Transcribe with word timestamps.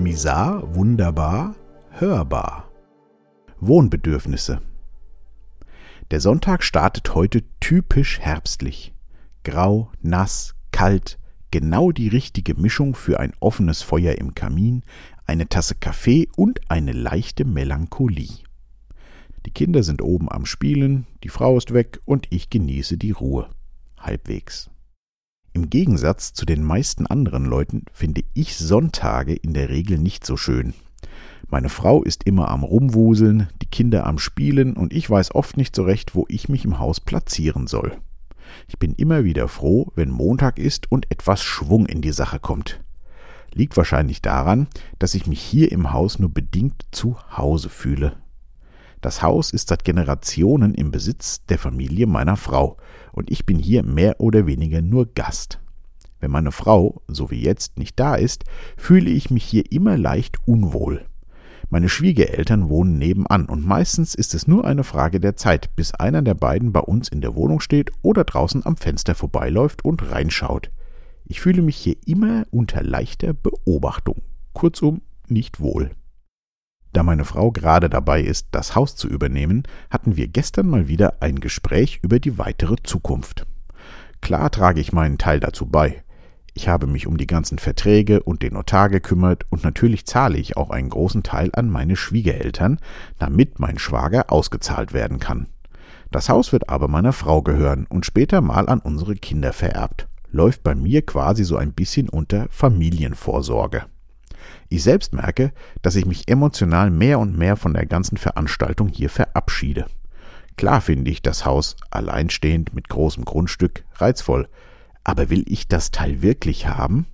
Misar, 0.00 0.74
wunderbar, 0.74 1.54
hörbar. 1.90 2.70
Wohnbedürfnisse. 3.60 4.62
Der 6.10 6.20
Sonntag 6.20 6.64
startet 6.64 7.14
heute 7.14 7.42
typisch 7.60 8.18
herbstlich. 8.18 8.94
Grau, 9.44 9.92
nass, 10.00 10.54
kalt, 10.72 11.18
genau 11.50 11.92
die 11.92 12.08
richtige 12.08 12.54
Mischung 12.54 12.94
für 12.94 13.20
ein 13.20 13.34
offenes 13.40 13.82
Feuer 13.82 14.14
im 14.14 14.34
Kamin, 14.34 14.84
eine 15.26 15.50
Tasse 15.50 15.74
Kaffee 15.74 16.28
und 16.34 16.60
eine 16.70 16.92
leichte 16.92 17.44
Melancholie. 17.44 18.44
Die 19.44 19.50
Kinder 19.50 19.82
sind 19.82 20.00
oben 20.00 20.32
am 20.32 20.46
Spielen, 20.46 21.06
die 21.24 21.28
Frau 21.28 21.58
ist 21.58 21.74
weg 21.74 22.00
und 22.06 22.26
ich 22.30 22.48
genieße 22.48 22.96
die 22.96 23.10
Ruhe. 23.10 23.50
Halbwegs. 23.98 24.70
Im 25.52 25.68
Gegensatz 25.68 26.32
zu 26.32 26.46
den 26.46 26.62
meisten 26.62 27.06
anderen 27.06 27.44
Leuten 27.44 27.84
finde 27.92 28.22
ich 28.34 28.56
Sonntage 28.56 29.34
in 29.34 29.52
der 29.52 29.68
Regel 29.68 29.98
nicht 29.98 30.24
so 30.24 30.36
schön. 30.36 30.74
Meine 31.48 31.68
Frau 31.68 32.04
ist 32.04 32.24
immer 32.24 32.48
am 32.48 32.62
Rumwuseln, 32.62 33.48
die 33.60 33.66
Kinder 33.66 34.06
am 34.06 34.20
Spielen 34.20 34.76
und 34.76 34.92
ich 34.92 35.10
weiß 35.10 35.34
oft 35.34 35.56
nicht 35.56 35.74
so 35.74 35.82
recht, 35.82 36.14
wo 36.14 36.24
ich 36.28 36.48
mich 36.48 36.64
im 36.64 36.78
Haus 36.78 37.00
platzieren 37.00 37.66
soll. 37.66 37.98
Ich 38.68 38.78
bin 38.78 38.94
immer 38.94 39.24
wieder 39.24 39.48
froh, 39.48 39.90
wenn 39.96 40.10
Montag 40.10 40.58
ist 40.58 40.90
und 40.92 41.10
etwas 41.10 41.42
Schwung 41.42 41.86
in 41.86 42.00
die 42.00 42.12
Sache 42.12 42.38
kommt. 42.38 42.80
Liegt 43.52 43.76
wahrscheinlich 43.76 44.22
daran, 44.22 44.68
dass 45.00 45.14
ich 45.14 45.26
mich 45.26 45.40
hier 45.40 45.72
im 45.72 45.92
Haus 45.92 46.20
nur 46.20 46.30
bedingt 46.30 46.86
zu 46.92 47.16
Hause 47.36 47.68
fühle. 47.68 48.16
Das 49.00 49.22
Haus 49.22 49.52
ist 49.52 49.68
seit 49.68 49.84
Generationen 49.84 50.74
im 50.74 50.90
Besitz 50.90 51.44
der 51.46 51.58
Familie 51.58 52.06
meiner 52.06 52.36
Frau, 52.36 52.76
und 53.12 53.30
ich 53.30 53.46
bin 53.46 53.58
hier 53.58 53.82
mehr 53.82 54.20
oder 54.20 54.46
weniger 54.46 54.82
nur 54.82 55.06
Gast. 55.14 55.58
Wenn 56.20 56.30
meine 56.30 56.52
Frau, 56.52 57.02
so 57.08 57.30
wie 57.30 57.40
jetzt, 57.40 57.78
nicht 57.78 57.98
da 57.98 58.14
ist, 58.14 58.44
fühle 58.76 59.10
ich 59.10 59.30
mich 59.30 59.44
hier 59.44 59.72
immer 59.72 59.96
leicht 59.96 60.36
unwohl. 60.46 61.04
Meine 61.70 61.88
Schwiegereltern 61.88 62.68
wohnen 62.68 62.98
nebenan 62.98 63.46
und 63.46 63.64
meistens 63.64 64.14
ist 64.14 64.34
es 64.34 64.48
nur 64.48 64.64
eine 64.64 64.84
Frage 64.84 65.20
der 65.20 65.36
Zeit, 65.36 65.74
bis 65.76 65.94
einer 65.94 66.20
der 66.20 66.34
beiden 66.34 66.72
bei 66.72 66.80
uns 66.80 67.08
in 67.08 67.20
der 67.20 67.36
Wohnung 67.36 67.60
steht 67.60 67.92
oder 68.02 68.24
draußen 68.24 68.66
am 68.66 68.76
Fenster 68.76 69.14
vorbeiläuft 69.14 69.84
und 69.84 70.10
reinschaut. 70.10 70.70
Ich 71.24 71.40
fühle 71.40 71.62
mich 71.62 71.76
hier 71.76 71.96
immer 72.06 72.44
unter 72.50 72.82
leichter 72.82 73.32
Beobachtung. 73.32 74.20
Kurzum, 74.52 75.00
nicht 75.28 75.60
wohl. 75.60 75.92
Da 76.92 77.02
meine 77.02 77.24
Frau 77.24 77.52
gerade 77.52 77.88
dabei 77.88 78.20
ist, 78.20 78.48
das 78.50 78.74
Haus 78.74 78.96
zu 78.96 79.08
übernehmen, 79.08 79.62
hatten 79.90 80.16
wir 80.16 80.28
gestern 80.28 80.68
mal 80.68 80.88
wieder 80.88 81.14
ein 81.20 81.40
Gespräch 81.40 82.00
über 82.02 82.18
die 82.18 82.38
weitere 82.38 82.76
Zukunft. 82.82 83.46
Klar 84.20 84.50
trage 84.50 84.80
ich 84.80 84.92
meinen 84.92 85.18
Teil 85.18 85.40
dazu 85.40 85.66
bei. 85.66 86.02
Ich 86.52 86.68
habe 86.68 86.86
mich 86.86 87.06
um 87.06 87.16
die 87.16 87.28
ganzen 87.28 87.58
Verträge 87.58 88.22
und 88.22 88.42
den 88.42 88.54
Notar 88.54 88.88
gekümmert 88.88 89.46
und 89.50 89.62
natürlich 89.62 90.04
zahle 90.04 90.36
ich 90.36 90.56
auch 90.56 90.70
einen 90.70 90.88
großen 90.88 91.22
Teil 91.22 91.50
an 91.54 91.70
meine 91.70 91.94
Schwiegereltern, 91.94 92.78
damit 93.18 93.60
mein 93.60 93.78
Schwager 93.78 94.32
ausgezahlt 94.32 94.92
werden 94.92 95.20
kann. 95.20 95.46
Das 96.10 96.28
Haus 96.28 96.52
wird 96.52 96.68
aber 96.68 96.88
meiner 96.88 97.12
Frau 97.12 97.40
gehören 97.40 97.86
und 97.88 98.04
später 98.04 98.40
mal 98.40 98.68
an 98.68 98.80
unsere 98.80 99.14
Kinder 99.14 99.52
vererbt. 99.52 100.08
Läuft 100.32 100.64
bei 100.64 100.74
mir 100.74 101.02
quasi 101.02 101.44
so 101.44 101.56
ein 101.56 101.72
bisschen 101.72 102.08
unter 102.08 102.46
Familienvorsorge. 102.50 103.84
Ich 104.72 104.84
selbst 104.84 105.12
merke, 105.12 105.52
dass 105.82 105.96
ich 105.96 106.06
mich 106.06 106.28
emotional 106.28 106.90
mehr 106.90 107.18
und 107.18 107.36
mehr 107.36 107.56
von 107.56 107.74
der 107.74 107.86
ganzen 107.86 108.16
Veranstaltung 108.16 108.86
hier 108.86 109.10
verabschiede. 109.10 109.86
Klar 110.56 110.80
finde 110.80 111.10
ich 111.10 111.22
das 111.22 111.44
Haus, 111.44 111.76
alleinstehend 111.90 112.72
mit 112.72 112.88
großem 112.88 113.24
Grundstück, 113.24 113.84
reizvoll, 113.96 114.48
aber 115.02 115.28
will 115.28 115.42
ich 115.48 115.66
das 115.66 115.90
Teil 115.90 116.22
wirklich 116.22 116.68
haben? 116.68 117.06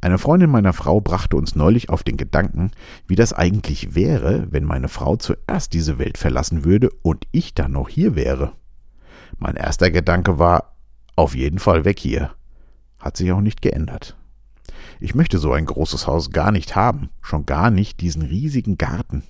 Eine 0.00 0.18
Freundin 0.18 0.50
meiner 0.50 0.72
Frau 0.72 1.00
brachte 1.00 1.36
uns 1.36 1.56
neulich 1.56 1.90
auf 1.90 2.04
den 2.04 2.16
Gedanken, 2.16 2.70
wie 3.08 3.16
das 3.16 3.32
eigentlich 3.32 3.96
wäre, 3.96 4.46
wenn 4.50 4.64
meine 4.64 4.88
Frau 4.88 5.16
zuerst 5.16 5.72
diese 5.72 5.98
Welt 5.98 6.16
verlassen 6.16 6.64
würde 6.64 6.90
und 7.02 7.26
ich 7.32 7.54
dann 7.54 7.72
noch 7.72 7.88
hier 7.88 8.14
wäre. 8.14 8.52
Mein 9.38 9.56
erster 9.56 9.90
Gedanke 9.90 10.38
war, 10.38 10.76
auf 11.16 11.34
jeden 11.34 11.58
Fall 11.58 11.84
weg 11.84 11.98
hier. 11.98 12.30
Hat 13.00 13.16
sich 13.16 13.32
auch 13.32 13.40
nicht 13.40 13.62
geändert. 13.62 14.16
Ich 14.98 15.14
möchte 15.14 15.38
so 15.38 15.52
ein 15.52 15.66
großes 15.66 16.06
Haus 16.06 16.30
gar 16.30 16.52
nicht 16.52 16.74
haben, 16.74 17.10
schon 17.20 17.44
gar 17.44 17.70
nicht 17.70 18.00
diesen 18.00 18.22
riesigen 18.22 18.78
Garten. 18.78 19.22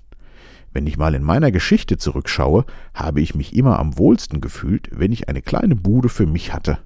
Wenn 0.72 0.86
ich 0.86 0.98
mal 0.98 1.14
in 1.14 1.22
meiner 1.22 1.50
Geschichte 1.50 1.96
zurückschaue, 1.96 2.66
habe 2.94 3.20
ich 3.20 3.34
mich 3.34 3.56
immer 3.56 3.78
am 3.78 3.98
wohlsten 3.98 4.40
gefühlt, 4.40 4.88
wenn 4.92 5.10
ich 5.10 5.28
eine 5.28 5.42
kleine 5.42 5.74
Bude 5.74 6.08
für 6.08 6.26
mich 6.26 6.52
hatte. 6.52 6.78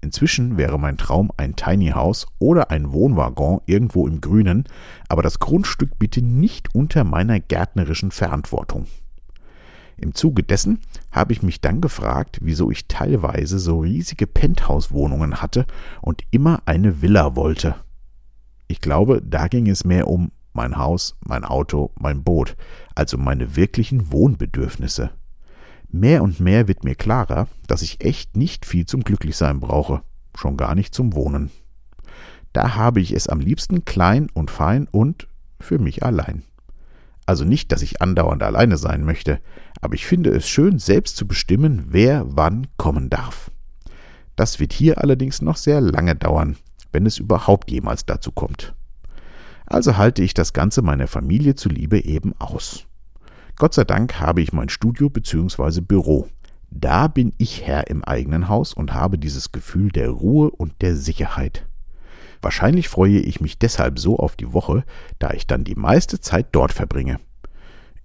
Inzwischen 0.00 0.56
wäre 0.56 0.78
mein 0.78 0.96
Traum 0.96 1.30
ein 1.36 1.56
Tiny 1.56 1.90
House 1.90 2.26
oder 2.38 2.70
ein 2.70 2.92
Wohnwaggon 2.92 3.60
irgendwo 3.66 4.08
im 4.08 4.20
Grünen, 4.20 4.64
aber 5.08 5.22
das 5.22 5.38
Grundstück 5.38 5.98
bitte 5.98 6.22
nicht 6.22 6.74
unter 6.74 7.04
meiner 7.04 7.38
gärtnerischen 7.38 8.10
Verantwortung. 8.10 8.86
Im 9.96 10.14
Zuge 10.14 10.42
dessen 10.42 10.80
habe 11.12 11.32
ich 11.32 11.42
mich 11.42 11.60
dann 11.60 11.80
gefragt, 11.80 12.38
wieso 12.42 12.70
ich 12.70 12.88
teilweise 12.88 13.58
so 13.58 13.80
riesige 13.80 14.26
Penthouse-Wohnungen 14.26 15.42
hatte 15.42 15.66
und 16.00 16.22
immer 16.30 16.62
eine 16.64 17.02
Villa 17.02 17.36
wollte. 17.36 17.76
Ich 18.72 18.80
glaube, 18.80 19.20
da 19.20 19.48
ging 19.48 19.68
es 19.68 19.84
mehr 19.84 20.08
um 20.08 20.32
mein 20.54 20.78
Haus, 20.78 21.14
mein 21.26 21.44
Auto, 21.44 21.90
mein 22.00 22.24
Boot, 22.24 22.56
als 22.94 23.12
um 23.12 23.22
meine 23.22 23.54
wirklichen 23.54 24.10
Wohnbedürfnisse. 24.10 25.10
Mehr 25.90 26.22
und 26.22 26.40
mehr 26.40 26.68
wird 26.68 26.82
mir 26.82 26.94
klarer, 26.94 27.48
dass 27.66 27.82
ich 27.82 28.02
echt 28.02 28.34
nicht 28.34 28.64
viel 28.64 28.86
zum 28.86 29.04
Glücklichsein 29.04 29.60
brauche, 29.60 30.00
schon 30.34 30.56
gar 30.56 30.74
nicht 30.74 30.94
zum 30.94 31.12
Wohnen. 31.12 31.50
Da 32.54 32.74
habe 32.74 33.02
ich 33.02 33.12
es 33.12 33.28
am 33.28 33.40
liebsten 33.40 33.84
klein 33.84 34.28
und 34.32 34.50
fein 34.50 34.88
und 34.90 35.28
für 35.60 35.78
mich 35.78 36.02
allein. 36.02 36.42
Also 37.26 37.44
nicht, 37.44 37.72
dass 37.72 37.82
ich 37.82 38.00
andauernd 38.00 38.42
alleine 38.42 38.78
sein 38.78 39.04
möchte, 39.04 39.38
aber 39.82 39.96
ich 39.96 40.06
finde 40.06 40.30
es 40.30 40.48
schön, 40.48 40.78
selbst 40.78 41.18
zu 41.18 41.26
bestimmen, 41.26 41.88
wer 41.88 42.24
wann 42.26 42.68
kommen 42.78 43.10
darf. 43.10 43.50
Das 44.34 44.60
wird 44.60 44.72
hier 44.72 44.96
allerdings 44.96 45.42
noch 45.42 45.58
sehr 45.58 45.82
lange 45.82 46.16
dauern, 46.16 46.56
wenn 46.92 47.06
es 47.06 47.18
überhaupt 47.18 47.70
jemals 47.70 48.06
dazu 48.06 48.30
kommt. 48.30 48.74
Also 49.66 49.96
halte 49.96 50.22
ich 50.22 50.34
das 50.34 50.52
Ganze 50.52 50.82
meiner 50.82 51.08
Familie 51.08 51.54
zuliebe 51.54 52.04
eben 52.04 52.34
aus. 52.38 52.86
Gott 53.56 53.74
sei 53.74 53.84
Dank 53.84 54.20
habe 54.20 54.42
ich 54.42 54.52
mein 54.52 54.68
Studio 54.68 55.08
bzw. 55.08 55.80
Büro. 55.80 56.28
Da 56.70 57.08
bin 57.08 57.32
ich 57.38 57.66
Herr 57.66 57.88
im 57.88 58.02
eigenen 58.02 58.48
Haus 58.48 58.72
und 58.72 58.94
habe 58.94 59.18
dieses 59.18 59.52
Gefühl 59.52 59.90
der 59.90 60.10
Ruhe 60.10 60.50
und 60.50 60.80
der 60.80 60.96
Sicherheit. 60.96 61.66
Wahrscheinlich 62.40 62.88
freue 62.88 63.20
ich 63.20 63.40
mich 63.40 63.58
deshalb 63.58 63.98
so 63.98 64.18
auf 64.18 64.36
die 64.36 64.52
Woche, 64.52 64.84
da 65.18 65.30
ich 65.30 65.46
dann 65.46 65.64
die 65.64 65.74
meiste 65.74 66.20
Zeit 66.20 66.48
dort 66.52 66.72
verbringe. 66.72 67.20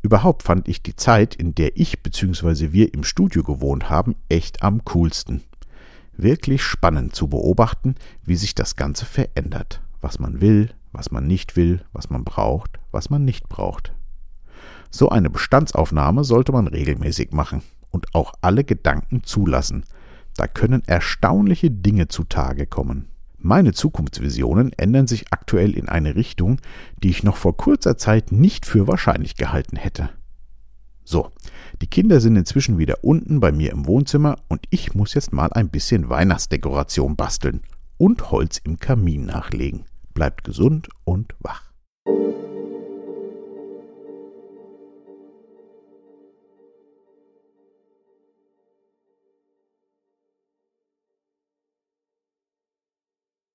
Überhaupt 0.04 0.44
fand 0.44 0.68
ich 0.68 0.84
die 0.84 0.96
Zeit, 0.96 1.34
in 1.34 1.56
der 1.56 1.75
ich 1.78 2.04
bzw. 2.04 2.72
wir 2.72 2.94
im 2.94 3.04
Studio 3.04 3.42
gewohnt 3.42 3.90
haben, 3.90 4.16
echt 4.30 4.62
am 4.64 4.86
coolsten 4.86 5.44
wirklich 6.17 6.63
spannend 6.63 7.16
zu 7.16 7.28
beobachten, 7.28 7.95
wie 8.23 8.35
sich 8.35 8.55
das 8.55 8.75
Ganze 8.75 9.05
verändert, 9.05 9.81
was 10.01 10.19
man 10.19 10.41
will, 10.41 10.72
was 10.91 11.11
man 11.11 11.28
nicht 11.28 11.55
will, 11.55 11.81
was 11.94 12.09
man 12.09 12.23
braucht, 12.23 12.79
was 12.91 13.09
man 13.09 13.23
nicht 13.25 13.47
braucht. 13.50 13.94
So 14.89 15.09
eine 15.09 15.29
Bestandsaufnahme 15.29 16.23
sollte 16.23 16.51
man 16.51 16.67
regelmäßig 16.67 17.31
machen 17.31 17.61
und 17.91 18.16
auch 18.16 18.33
alle 18.41 18.63
Gedanken 18.63 19.23
zulassen. 19.23 19.83
Da 20.35 20.47
können 20.47 20.83
erstaunliche 20.85 21.72
Dinge 21.72 22.07
zutage 22.07 22.67
kommen. 22.67 23.09
Meine 23.39 23.73
Zukunftsvisionen 23.73 24.73
ändern 24.73 25.07
sich 25.07 25.31
aktuell 25.31 25.77
in 25.77 25.89
eine 25.89 26.16
Richtung, 26.16 26.59
die 27.03 27.09
ich 27.09 27.23
noch 27.23 27.38
vor 27.38 27.56
kurzer 27.56 27.97
Zeit 27.97 28.31
nicht 28.31 28.66
für 28.66 28.88
wahrscheinlich 28.88 29.35
gehalten 29.35 29.77
hätte. 29.77 30.09
So, 31.09 31.31
die 31.81 31.88
Kinder 31.88 32.19
sind 32.19 32.35
inzwischen 32.35 32.78
wieder 32.78 33.01
unten 33.01 33.40
bei 33.40 33.53
mir 33.53 33.72
im 33.72 33.88
Wohnzimmer 33.88 34.35
und 34.50 34.66
ich 34.72 34.94
muss 34.94 35.13
jetzt 35.13 35.31
mal 35.31 35.53
ein 35.53 35.69
bisschen 35.69 36.09
Weihnachtsdekoration 36.09 37.16
basteln 37.16 37.62
und 37.97 38.29
Holz 38.29 38.57
im 38.57 38.78
Kamin 38.78 39.25
nachlegen. 39.25 39.85
Bleibt 40.13 40.44
gesund 40.44 40.89
und 41.06 41.33
wach. 41.39 41.67